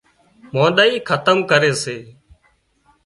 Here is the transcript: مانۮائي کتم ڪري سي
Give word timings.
مانۮائي 0.53 0.95
کتم 1.09 1.37
ڪري 1.49 1.71
سي 1.83 1.97